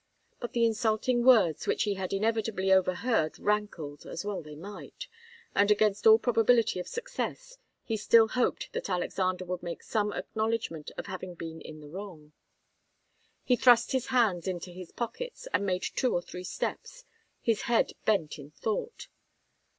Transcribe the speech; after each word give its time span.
But 0.39 0.53
the 0.53 0.65
insulting 0.65 1.23
words 1.23 1.67
which 1.67 1.83
he 1.83 1.93
had 1.93 2.11
inevitably 2.11 2.73
overheard 2.73 3.37
rankled, 3.37 4.03
as 4.07 4.25
well 4.25 4.41
they 4.41 4.55
might, 4.55 5.07
and 5.53 5.69
against 5.69 6.07
all 6.07 6.17
probability 6.17 6.79
of 6.79 6.87
success, 6.87 7.59
he 7.83 7.95
still 7.97 8.29
hoped 8.29 8.73
that 8.73 8.89
Alexander 8.89 9.45
would 9.45 9.61
make 9.61 9.83
some 9.83 10.11
acknowledgment 10.13 10.89
of 10.97 11.05
having 11.05 11.35
been 11.35 11.61
in 11.61 11.81
the 11.81 11.87
wrong. 11.91 12.31
He 13.43 13.55
thrust 13.55 13.91
his 13.91 14.07
hands 14.07 14.47
into 14.47 14.71
his 14.71 14.91
pockets 14.91 15.47
and 15.53 15.67
made 15.67 15.83
two 15.83 16.11
or 16.15 16.23
three 16.23 16.45
steps, 16.45 17.03
his 17.39 17.61
head 17.69 17.91
bent 18.03 18.39
in 18.39 18.49
thought. 18.49 19.07